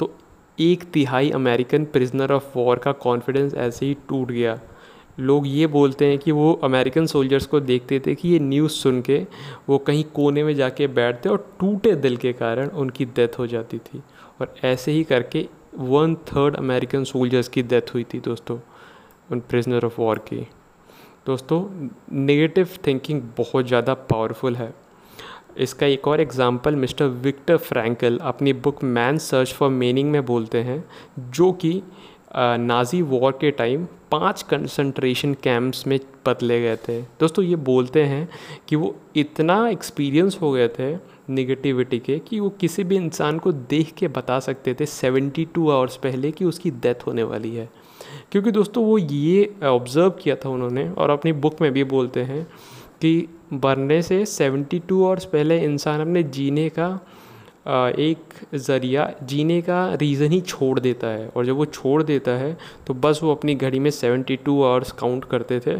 तो 0.00 0.12
एक 0.58 0.84
तिहाई 0.92 1.30
अमेरिकन 1.30 1.84
प्रिजनर 1.84 2.32
ऑफ़ 2.32 2.58
वॉर 2.58 2.78
का 2.78 2.92
कॉन्फिडेंस 2.92 3.54
ऐसे 3.56 3.86
ही 3.86 3.96
टूट 4.08 4.28
गया। 4.28 4.58
लोग 5.18 5.46
ये 5.46 5.66
बोलते 5.66 6.06
हैं 6.06 6.18
कि 6.18 6.32
वो 6.32 6.52
अमेरिकन 6.64 7.06
सोल्जर्स 7.06 7.46
को 7.46 7.60
देखते 7.60 7.98
थे 8.00 8.14
कि 8.14 8.28
ये 8.28 8.38
न्यूज़ 8.40 8.72
सुन 8.72 9.00
के 9.02 9.18
वो 9.68 9.78
कहीं 9.80 10.04
कोने 10.14 10.44
में 10.44 10.54
जाके 10.54 10.86
बैठते 10.88 11.28
और 11.28 11.46
टूटे 11.60 11.94
दिल 11.96 12.16
के 12.16 12.32
कारण 12.32 12.68
उनकी 12.68 13.04
डेथ 13.06 13.38
हो 13.38 13.46
जाती 13.46 13.78
थी। 13.78 14.02
और 14.40 14.54
ऐसे 14.64 14.92
ही 14.92 15.04
करके 15.04 15.46
वन 15.76 16.14
थर्ड 16.26 16.56
अमेरिकन 16.56 17.04
सोल्जर्स 17.04 17.48
की 17.48 17.62
डेथ 17.64 17.94
हुई 17.94 18.04
थी 18.04 18.20
दोस्तों, 18.20 18.58
उन 19.30 19.40
प्रिजनर 19.40 19.84
ऑफ़ 19.84 20.00
वॉर 20.00 20.18
की। 20.28 20.46
दोस्तों 21.26 21.62
नेगेटिव 22.16 22.68
थिंकिंग 22.86 23.22
बहुत 23.38 23.66
ज़्यादा 23.66 23.94
पावरफुल 23.94 24.56
है। 24.56 24.72
इसका 25.58 25.86
एक 25.86 26.06
और 26.08 26.20
एग्ज़ाम्पल 26.20 26.76
मिस्टर 26.76 27.06
विक्टर 27.22 27.56
फ्रैंकल 27.58 28.18
अपनी 28.22 28.52
book 28.54 28.82
man 28.84 29.18
search 29.18 29.52
for 29.52 29.70
meaning 29.70 30.10
में 30.10 30.24
बोलते 30.26 30.58
हैं, 30.58 30.84
जो 31.18 31.50
कि 31.52 31.82
नाजी 32.36 33.02
वॉर 33.02 33.32
के 33.32 33.50
टाइम 33.50 33.86
पाँच 34.10 34.42
कंसंट्रेशन 34.42 35.34
कैंप्स 35.34 35.86
में 35.86 36.00
बदले 36.26 36.60
गए 36.60 36.76
थे। 36.76 37.00
दोस्तों, 37.02 37.44
ये 37.44 37.56
बोलते 37.56 38.02
हैं 38.02 38.28
कि 38.68 38.76
वो 38.76 38.96
इतना 39.16 39.68
एक्सपीरियंस 39.68 40.38
हो 40.40 40.52
गए 40.52 40.68
थे 40.68 40.96
निगेटिविटी 41.30 41.98
के 41.98 42.18
कि 42.18 42.40
वो 42.40 42.50
किसी 42.50 42.84
भी 42.84 42.96
इंसान 42.96 43.38
को 43.38 43.52
देख 43.52 43.92
के 43.92 44.08
बता 44.08 44.40
सकते 44.40 44.74
थे 44.74 44.86
72 44.86 45.70
आवर्स 45.70 45.96
पहले 45.96 46.30
कि 46.30 46.44
उसकी 46.44 46.70
डेथ 46.70 47.06
होने 47.06 47.22
वाली 47.22 47.54
है। 47.54 47.68
क्योंकि 48.32 48.50
दोस्तों, 48.50 48.84
वो 48.84 48.98
ये 48.98 49.54
ऑब्ज़र्व 49.64 50.10
किया 50.10 50.36
था 50.36 50.48
उन्होंने 50.48 50.88
और 50.90 51.10
अपनी 51.10 51.32
बुक 51.32 51.60
में 51.60 51.72
भी 51.72 51.84
बोलते 51.84 52.22
हैं 52.22 52.44
कि 53.00 53.28
मरने 53.52 54.02
से 54.02 54.24
72 54.26 55.04
आवर्स 55.04 55.24
पहले 55.24 55.60
इंसान 55.60 56.00
अपने 56.00 56.22
जीने 56.22 56.68
का 56.68 57.00
एक 57.68 58.34
ज़रिया 58.56 59.10
जीने 59.22 59.60
का 59.62 59.78
रीज़न 59.94 60.32
ही 60.32 60.40
छोड़ 60.40 60.78
देता 60.80 61.06
है। 61.06 61.28
और 61.28 61.46
जब 61.46 61.56
वो 61.56 61.64
छोड़ 61.66 62.02
देता 62.02 62.30
है 62.32 62.56
तो 62.86 62.94
बस 62.96 63.20
वो 63.22 63.34
अपनी 63.34 63.54
घड़ी 63.54 63.78
में 63.78 63.90
72 63.92 64.62
आवर्स 64.64 64.92
काउंट 64.92 65.24
करते 65.24 65.60
थे 65.60 65.76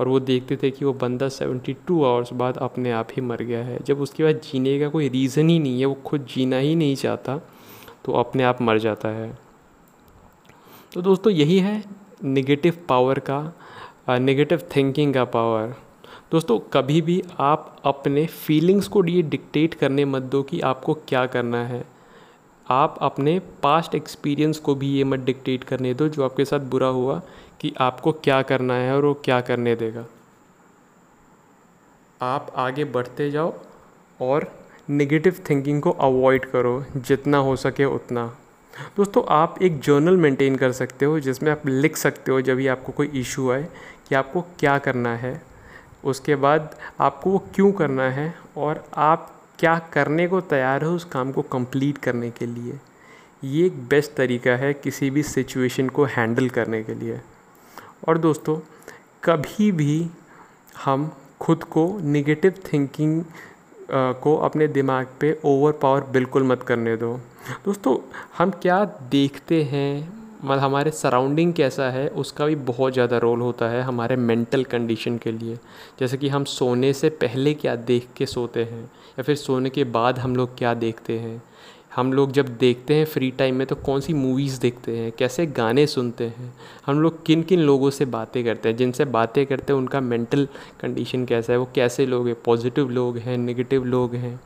और 0.00 0.08
वो 0.08 0.20
देखते 0.20 0.56
थे 0.56 0.70
कि 0.70 0.84
वो 0.84 0.92
बंदा 0.94 1.28
72 1.30 2.04
आवर्स 2.04 2.32
बाद 2.32 2.56
अपने 2.58 2.92
आप 2.92 3.08
ही 3.12 3.22
मर 3.22 3.42
गया 3.42 3.62
है। 3.64 3.78
जब 3.82 4.00
उसके 4.00 4.24
बाद 4.24 4.40
जीने 4.44 4.78
का 4.80 4.88
कोई 4.88 5.08
रीज़न 5.08 5.48
ही 5.48 5.58
नहीं 5.58 5.80
है, 5.80 5.86
वो 5.86 5.94
खुद 6.04 6.26
जीना 6.26 6.58
ही 6.58 6.74
नहीं 6.76 6.96
चाहता 6.96 7.40
तो 8.04 8.12
अपने 8.14 8.42
आप 8.42 8.62
मर 8.62 8.78
जाता 8.78 9.08
है। 9.10 9.36
तो 10.92 11.02
दोस्तों, 11.02 11.32
यही 11.32 11.58
है 11.58 11.82
निगेटिव 12.24 12.84
पावर 12.88 13.18
का 13.20 14.18
नेगेटिव 14.18 14.62
थिंकिंग 14.76 15.14
का 15.14 15.24
पावर 15.26 15.74
दोस्तों, 16.32 16.58
कभी 16.72 17.00
भी 17.02 17.22
आप 17.40 17.76
अपने 17.84 18.26
फीलिंग्स 18.26 18.88
को 18.88 19.04
ये 19.04 19.22
डिक्टेट 19.22 19.74
करने 19.74 20.04
मत 20.04 20.22
दो 20.22 20.42
कि 20.42 20.60
आपको 20.60 20.94
क्या 21.08 21.24
करना 21.26 21.62
है। 21.64 21.84
आप 22.66 22.98
अपने 23.00 23.38
पास्ट 23.62 23.94
एक्सपीरियंस 23.94 24.58
को 24.58 24.74
भी 24.74 24.88
ये 24.88 25.04
मत 25.04 25.20
डिक्टेट 25.20 25.64
करने 25.64 25.94
दो 25.94 26.08
जो 26.08 26.24
आपके 26.24 26.44
साथ 26.44 26.60
बुरा 26.60 26.86
हुआ 26.86 27.20
कि 27.60 27.72
आपको 27.80 28.12
क्या 28.12 28.42
करना 28.42 28.74
है 28.74 28.94
और 28.96 29.04
वो 29.04 29.14
क्या 29.14 29.40
करने 29.40 29.74
देगा। 29.76 30.04
आप 32.22 32.52
आगे 32.56 32.84
बढ़ते 32.84 33.30
जाओ 33.30 33.54
और 34.20 34.50
नेगेटिव 34.90 35.42
थिंकिंग 35.50 35.82
को 35.82 35.90
अवॉइड 35.90 36.44
करो, 36.44 36.84
जितना 36.96 37.38
हो 37.38 37.56
सके 37.56 37.84
उतना। 37.84 38.26
दोस्तों, 38.96 39.24
आप 39.28 39.62
एक 39.62 39.80
जर्नल 39.80 40.16
मेंटेन 40.16 40.56
कर 40.56 40.72
सकते 40.72 41.04
हो 41.04 41.20
जिसमें 41.20 41.52
आप 41.52 41.66
लिख 41.66 41.96
सकते 41.96 42.32
हो 42.32 42.40
जब 42.40 42.56
भी 42.56 42.66
आपको 42.66 42.92
कोई 42.92 43.10
इशू 43.14 43.50
आए 43.50 43.68
कि 44.08 44.14
आपको 44.14 44.40
क्या 44.58 44.78
करना 44.78 45.16
है। 45.16 45.47
उसके 46.04 46.36
बाद 46.36 46.76
आपको 47.00 47.30
वो 47.30 47.38
क्यों 47.54 47.72
करना 47.72 48.10
है 48.10 48.34
और 48.56 48.84
आप 48.96 49.34
क्या 49.58 49.78
करने 49.78 50.28
को 50.28 50.40
तैयार 50.40 50.84
हो 50.84 50.94
उस 50.94 51.04
काम 51.04 51.32
को 51.32 51.42
कंप्लीट 51.42 51.98
करने 51.98 52.30
के 52.30 52.46
लिए? 52.46 52.78
ये 53.44 53.66
एक 53.66 53.86
बेस्ट 53.88 54.14
तरीका 54.14 54.50
है 54.50 54.72
किसी 54.74 55.10
भी 55.10 55.22
सिचुएशन 55.22 55.88
को 55.88 56.04
हैंडल 56.04 56.48
करने 56.48 56.82
के 56.82 56.94
लिए। 56.94 57.20
और 58.08 58.18
दोस्तों, 58.18 58.56
कभी 59.24 59.72
भी 59.72 60.10
हम 60.84 61.10
खुद 61.40 61.64
को 61.64 61.98
निगेटिव 62.02 62.54
थिंकिंग 62.72 63.24
को 63.92 64.36
अपने 64.36 64.68
दिमाग 64.68 65.06
पे 65.20 65.40
ओवर 65.44 65.72
पावर 65.72 66.00
बिल्कुल 66.00 66.42
मत 66.42 66.62
करने 66.62 66.96
दो। 66.96 67.20
दोस्तों, 67.64 67.96
हम 68.38 68.50
क्या 68.50 68.84
देखते 68.84 69.62
हैं? 69.62 70.18
मतलब 70.44 70.58
हमारे 70.58 70.90
सराउंडिंग 70.90 71.52
कैसा 71.52 71.88
है, 71.90 72.08
उसका 72.08 72.46
भी 72.46 72.54
बहुत 72.54 72.92
ज़्यादा 72.92 73.18
रोल 73.18 73.40
होता 73.40 73.68
है 73.68 73.82
हमारे 73.82 74.16
मेंटल 74.16 74.64
कंडीशन 74.64 75.18
के 75.18 75.32
लिए। 75.32 75.56
जैसे 76.00 76.16
कि 76.16 76.28
हम 76.28 76.44
सोने 76.44 76.92
से 76.92 77.08
पहले 77.10 77.54
क्या 77.54 77.74
देख 77.76 78.06
के 78.16 78.26
सोते 78.26 78.64
हैं, 78.64 78.82
या 78.84 79.22
फिर 79.22 79.36
सोने 79.36 79.70
के 79.70 79.84
बाद 79.84 80.18
हम 80.18 80.36
लोग 80.36 80.56
क्या 80.58 80.74
देखते 80.74 81.18
हैं? 81.18 81.42
हम 81.96 82.12
लोग 82.12 82.32
जब 82.32 82.48
देखते 82.58 82.94
हैं 82.94 83.04
फ्री 83.04 83.30
टाइम 83.30 83.54
में 83.54 83.66
तो 83.66 83.74
कौन 83.76 84.00
सी 84.00 84.14
मूवीज़ 84.14 84.60
देखते 84.60 84.96
हैं? 84.96 85.10
कैसे 85.18 85.46
गाने 85.46 85.86
सुनते 85.86 86.24
हैं? 86.24 86.52
हम 86.86 87.00
लोग 87.00 87.24
किन 87.26 87.42
किन 87.42 87.60
लोगों 87.60 87.90
से 87.90 88.04
बातें 88.04 88.44
करते 88.44 88.68
हैं? 88.68 88.76
जिनसे 88.76 89.04
बातें 89.04 89.44
करते 89.46 89.72
हैं, 89.72 89.78
उनका 89.80 90.00
मेंटल 90.00 90.48
कंडीशन 90.80 91.24
कैसा 91.24 91.52
है? 91.52 91.58
वो 91.58 91.68
कैसे 91.74 92.06
लोग 92.06 92.28
हैं? 92.28 92.36
पॉजिटिव 92.44 92.90
लोग 92.90 93.18
हैं 93.18 93.38
नेगेटिव 93.38 93.84
लोग 93.84 94.14
हैं? 94.14 94.38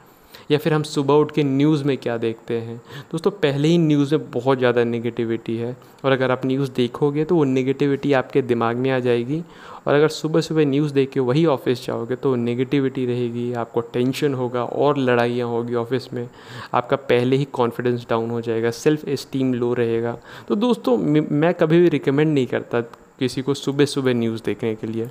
या 0.53 0.59
फिर 0.59 0.75
हम 0.75 0.83
सुबह 0.83 1.15
उठ 1.15 1.31
के 1.33 1.43
न्यूज़ 1.43 1.85
में 1.85 1.97
क्या 1.97 2.17
देखते 2.19 2.59
हैं? 2.61 2.77
दोस्तों, 3.13 3.31
पहले 3.33 3.69
ही 3.69 3.79
न्यूज़ 3.79 4.15
में 4.15 4.31
बहुत 4.31 4.59
ज़्यादा 4.59 4.85
नेगेटिविटी 4.85 5.57
है। 5.57 5.77
और 6.05 6.13
अगर 6.13 6.31
आप 6.31 6.47
न्यूज़ 6.47 6.71
देखोगे 6.73 7.25
तो 7.25 7.37
वो 7.37 7.45
नेगेटिविटी 7.45 8.13
आपके 8.13 8.43
दिमाग 8.43 8.77
में 8.77 8.91
आ 8.91 8.99
जाएगी। 8.99 9.43
और 9.87 9.95
अगर 9.95 10.09
सुबह 10.09 10.41
सुबह 10.41 10.65
न्यूज़ 10.65 10.93
देख 10.95 11.11
के 11.11 11.21
वही 11.21 11.45
ऑफ़िस 11.47 11.85
जाओगे 11.87 12.17
तो 12.17 12.35
नेगेटिविटी 12.37 13.07
रहेगी, 13.07 13.53
आपको 13.53 13.81
टेंशन 13.83 14.35
होगा, 14.35 14.65
और 14.65 14.99
लड़ाइयाँ 14.99 15.49
होगी 15.49 15.75
ऑफ़िस 15.75 16.13
में। 16.15 16.29
आपका 16.75 16.97
पहले 16.97 17.37
ही 17.37 17.45
कॉन्फिडेंस 17.53 18.07
डाउन 18.11 18.31
हो 18.31 18.41
जाएगा 18.41 18.71
सेल्फ 18.71 19.09
इस्टीम 19.09 19.55
लो 19.55 19.73
रहेगा। 19.75 20.17
तो 20.49 20.55
दोस्तों, 20.57 20.97
मैं 20.97 21.55
कभी 21.55 21.81
भी 21.81 21.89
रिकमेंड 21.89 22.33
नहीं 22.35 22.47
करता 22.47 22.81
किसी 23.19 23.43
को 23.43 23.55
सुबह 23.55 23.85
सुबह 23.87 24.15
न्यूज़ 24.15 24.43
देखने 24.45 24.75
के 24.75 24.87
लिए। 24.87 25.11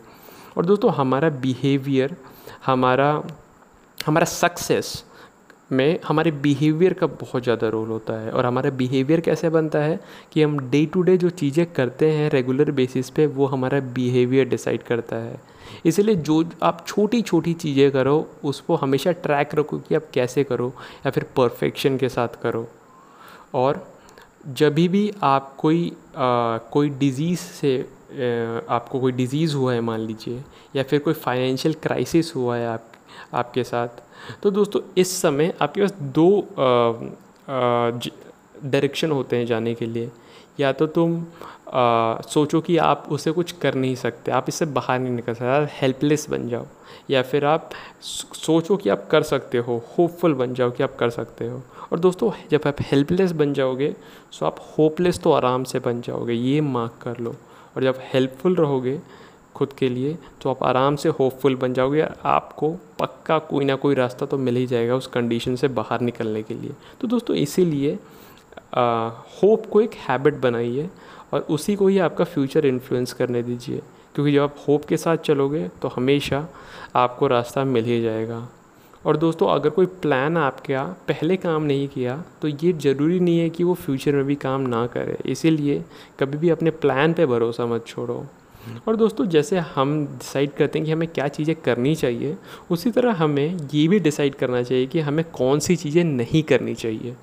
और 0.58 0.66
दोस्तों, 0.66 0.92
हमारा 0.94 1.30
बिहेवियर 1.42 2.16
हमारा 2.66 3.12
हमारा 3.98 4.26
सक्सेस 4.26 5.04
में 5.72 6.00
हमारे 6.06 6.32
बिहेवियर 6.42 6.94
का 6.94 7.08
बहुत 7.08 7.44
ज़्यादा 7.44 7.68
रोल 7.70 7.90
होता 7.90 8.14
है 8.22 8.32
और 8.32 8.46
हमारा 8.46 8.70
बिहेवियर 8.78 9.20
कैसे 9.22 9.50
बनता 9.50 9.80
है 9.80 10.00
कि 10.34 10.42
हम 10.44 10.60
डे 10.70 10.86
टू 10.86 11.02
डे 11.02 11.18
जो 11.18 11.30
चीज़ें 11.32 11.66
करते 11.74 12.12
हैं 12.12 12.30
रेगुलर 12.30 12.72
बेसिस 12.72 13.10
पे 13.10 13.26
वो 13.28 13.46
हमारा 13.46 13.80
बिहेवियर 13.94 14.50
डिसाइड 14.50 14.84
करता 14.84 15.16
है। 15.16 15.40
इसलिए 15.86 16.16
जो 16.18 16.44
आप 16.64 16.84
छोटी 16.88 17.22
छोटी 17.22 17.54
चीज़ें 17.56 17.92
करो 17.92 18.28
उसको 18.44 18.76
हमेशा 18.76 19.12
ट्रैक 19.24 19.56
रखो 19.56 19.78
कि 19.80 19.96
आप 19.96 20.10
कैसे 20.14 20.44
करो 20.44 20.74
या 21.06 21.12
फिर 21.12 21.26
परफेक्शन 21.38 21.98
के 21.98 22.10
साथ 22.10 22.42
करो। 22.44 22.68
और 23.54 23.86
जब 24.48 24.74
भी 24.76 25.12
आप 25.24 25.56
कोई 25.58 25.92
आ, 26.18 26.58
कोई 26.58 26.90
डिज़ीज़ 26.90 27.40
से 27.40 27.78
आपको 28.70 29.00
कोई 29.00 29.12
डिज़ीज़ 29.12 29.56
हुआ 29.56 29.74
है 29.74 29.82
मान 29.82 30.00
लीजिए 30.00 30.42
या 30.76 30.84
फिर 30.84 31.00
कोई 31.00 31.14
फाइनेंशियल 31.16 31.76
क्राइसिस 31.84 32.36
हुआ 32.36 32.58
है 32.58 32.68
आप 32.68 32.91
आपके 33.34 33.64
साथ। 33.64 34.02
तो 34.44 34.52
दोस्तों 34.52 34.82
इस 34.98 35.22
समय 35.22 35.54
आपके 35.62 35.82
पास 35.82 35.94
दो 36.12 36.30
डायरेक्शन 38.64 39.12
होते 39.12 39.38
हैं 39.38 39.46
जाने 39.46 39.74
के 39.76 39.86
लिए। 39.86 40.12
या 40.60 40.72
तो 40.72 40.88
तुम 40.88 41.24
आ, 41.70 42.22
सोचो 42.24 42.60
कि 42.62 42.76
आप 42.78 43.06
उसे 43.12 43.32
कुछ 43.32 43.52
कर 43.52 43.76
नहीं 43.76 43.96
सकते 43.96 44.32
आप 44.32 44.46
इससे 44.48 44.66
बाहर 44.68 45.00
नहीं 45.00 45.14
निकल 45.14 45.34
सकते 45.34 45.46
आप 45.48 45.68
हेल्पलेस 45.72 46.30
बन 46.30 46.48
जाओ। 46.50 46.66
या 47.10 47.22
फिर 47.22 47.46
आप 47.46 47.70
सोचो 48.02 48.78
कि 48.78 48.90
आप 48.90 49.08
कर 49.12 49.24
सकते 49.24 49.58
हो 49.58 49.82
होपफुल 49.90 50.34
बन 50.34 50.54
जाओ 50.54 50.72
कि 50.72 50.84
आप 50.84 50.96
कर 50.96 51.10
सकते 51.10 51.48
हो। 51.48 51.62
और 51.92 52.00
दोस्तों 52.00 52.32
जब 52.52 52.68
आप 52.68 52.82
हेल्पलेस 52.82 53.32
बन 53.32 53.54
जाओगे 53.54 53.90
तो 54.40 54.46
आप 54.46 54.60
होपलेस 54.78 55.20
तो 55.20 55.32
आराम 55.32 55.64
से 55.64 55.80
बन 55.80 56.02
जाओगे 56.02 56.34
ये 56.34 56.62
मार्क 56.62 57.00
कर 57.02 57.20
लो। 57.20 57.36
और 57.76 57.84
जब 57.84 58.00
हेल्पफुल 58.04 58.56
रहोगे 58.56 59.00
खुद 59.56 59.74
के 59.74 59.90
लिए 59.90 60.18
तो 60.42 60.50
आप 60.50 60.64
आराम 60.64 60.96
से 60.96 61.10
होपफुल 61.10 61.56
बन 61.56 61.74
जाओगे 61.74 62.06
आपको 62.26 62.70
पक्का 63.00 63.38
कोई 63.40 63.66
ना 63.66 63.76
कोई 63.76 63.96
रास्ता 63.96 64.26
तो 64.26 64.38
मिल 64.38 64.56
ही 64.56 64.66
जाएगा 64.68 64.96
उस 64.96 65.08
कंडीशन 65.08 65.56
से 65.56 65.68
बाहर 65.70 66.02
निकलने 66.02 66.44
के 66.44 66.54
लिए। 66.54 66.72
तो 67.02 67.08
दोस्तों, 67.08 67.36
इसीलिए 67.36 67.98
होप 68.74 69.66
को 69.72 69.82
एक 69.82 69.94
हैबिट 70.00 70.36
बनाइए 70.42 70.90
और 71.34 71.46
उसी 71.50 71.76
को 71.76 71.88
ही 71.88 71.98
आपका 72.00 72.24
फ्यूचर 72.26 72.66
इन्फ्लुएंस 72.66 73.14
करने 73.14 73.44
दीजिए। 73.44 73.82
क्योंकि 74.16 74.32
जब 74.34 74.42
आप 74.42 74.56
होप 74.68 74.86
के 74.86 74.98
साथ 74.98 75.18
चलोगे 75.18 75.68
तो 75.82 75.88
हमेशा 75.88 76.48
आपको 76.96 77.28
रास्ता 77.28 77.64
मिल 77.66 77.86
ही 77.86 78.02
जाएगा। 78.02 78.48
और 79.06 79.18
दोस्तों, 79.18 79.48
अगर 79.50 79.70
कोई 79.70 79.86
प्लान 79.86 80.38
आपका 80.38 80.84
पहले 81.08 81.38
काम 81.38 81.64
नहीं 81.64 81.88
किया 81.88 82.24
तो 82.42 82.48
ये 82.48 82.74
ज़रूरी 82.74 83.20
नहीं 83.20 83.40
है 83.40 83.50
कि 83.50 83.64
वो 83.64 83.74
फ्यूचर 83.76 84.16
में 84.16 84.26
भी 84.26 84.36
काम 84.38 84.62
ना 84.64 84.86
करे। 84.88 85.18
इसीलिए 85.26 85.84
कभी 86.20 86.38
भी 86.38 86.50
अपने 86.50 86.72
प्लान 86.72 87.14
पे 87.14 87.26
भरोसा 87.26 87.66
मत 87.66 87.88
छोड़ो। 87.88 88.26
और 88.88 88.96
दोस्तों, 88.96 89.26
जैसे 89.26 89.58
हम 89.58 90.06
डिसाइड 90.08 90.52
करते 90.52 90.80
हैं 90.80 90.86
कि 90.86 90.92
हमें 90.92 91.08
क्या 91.08 91.28
चीज़ें 91.28 91.56
करनी 91.56 91.96
चाहिए, 91.96 92.38
उसी 92.72 92.92
तरह 92.92 93.14
हमें 93.14 93.58
ये 93.74 93.88
भी 93.88 94.00
डिसाइड 94.00 94.36
करना 94.36 94.62
चाहिए 94.64 94.88
कि 94.88 95.00
हमें 95.00 95.24
कौन 95.32 95.60
सी 95.60 95.76
चीज़ें 95.76 96.04
नहीं 96.04 96.44
करनी 96.44 96.76
चाहिए। 96.76 97.16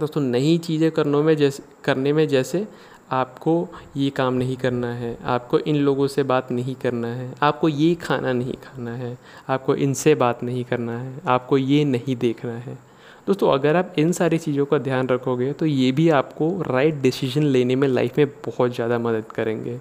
दोस्तों, 0.00 0.20
नई 0.20 0.56
चीज़ें 0.58 0.90
करने 0.90 1.22
में 1.22 1.36
जैसे, 1.36 1.62
करने 1.84 2.12
में 2.12 2.26
जैसे 2.28 2.66
आपको 3.10 3.68
ये 3.96 4.10
काम 4.10 4.34
नहीं 4.34 4.56
करना 4.56 4.92
है, 4.94 5.16
आपको 5.24 5.58
इन 5.58 5.76
लोगों 5.76 6.06
से 6.06 6.22
बात 6.22 6.52
नहीं 6.52 6.74
करना 6.74 7.08
है, 7.08 7.34
आपको 7.42 7.68
ये 7.68 7.94
खाना 7.94 8.32
नहीं 8.32 8.54
खाना 8.62 8.94
है, 8.94 9.16
आपको 9.48 9.74
इनसे 9.74 10.14
बात 10.14 10.42
नहीं 10.42 10.64
करना 10.64 10.98
है, 10.98 11.20
आपको 11.26 11.58
ये 11.58 11.84
नहीं 11.84 12.16
देखना 12.16 12.52
है। 12.52 12.78
दोस्तों, 13.26 13.50
अगर 13.52 13.76
आप 13.76 13.94
इन 13.98 14.12
सारी 14.12 14.38
चीज़ों 14.38 14.64
का 14.66 14.78
ध्यान 14.78 15.08
रखोगे 15.08 15.52
तो 15.52 15.66
ये 15.66 15.90
भी 15.92 16.08
आपको 16.10 16.50
राइट 16.62 16.94
डिसीज़न 17.02 17.42
लेने 17.42 17.74
में 17.76 17.86
लाइफ 17.88 18.18
में 18.18 18.26
बहुत 18.46 18.74
ज़्यादा 18.74 18.98
मदद 18.98 19.24
करेंगे। 19.34 19.78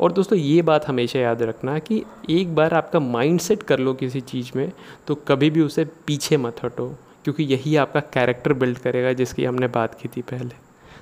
और 0.00 0.12
दोस्तों, 0.12 0.38
ये 0.38 0.62
बात 0.62 0.86
हमेशा 0.88 1.18
याद 1.18 1.42
रखना 1.42 1.78
कि 1.78 2.02
एक 2.30 2.54
बार 2.54 2.74
आपका 2.74 3.00
माइंड 3.00 3.40
सेट 3.40 3.62
कर 3.62 3.78
लो 3.78 3.94
किसी 3.94 4.20
चीज़ 4.22 4.50
में 4.56 4.70
तो 5.06 5.14
कभी 5.28 5.50
भी 5.50 5.60
उसे 5.60 5.84
पीछे 6.06 6.36
मत 6.36 6.64
हटो, 6.64 6.88
क्योंकि 7.24 7.44
यही 7.44 7.76
आपका 7.76 8.00
कैरेक्टर 8.14 8.52
बिल्ड 8.54 8.78
करेगा 8.78 9.12
जिसकी 9.12 9.44
हमने 9.44 9.66
बात 9.68 9.94
की 9.94 10.08
थी 10.08 10.22
पहले। 10.22 10.54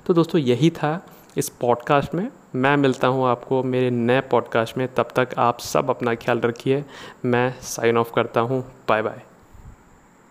तो 0.07 0.13
दोस्तों, 0.13 0.41
यही 0.41 0.69
था 0.71 1.05
इस 1.37 1.49
पॉडकास्ट 1.61 2.15
में। 2.15 2.27
मैं 2.55 2.75
मिलता 2.77 3.07
हूँ 3.07 3.25
आपको 3.27 3.63
मेरे 3.65 3.89
नए 3.91 4.21
पॉडकास्ट 4.31 4.77
में। 4.77 4.87
तब 4.95 5.09
तक 5.15 5.35
आप 5.39 5.59
सब 5.61 5.89
अपना 5.89 6.15
ख्याल 6.15 6.39
रखिए। 6.41 6.83
मैं 7.25 7.53
साइन 7.63 7.97
ऑफ़ 7.97 8.13
करता 8.15 8.41
हूँ। 8.41 8.63
Bye 8.89 9.01
bye 9.01 9.28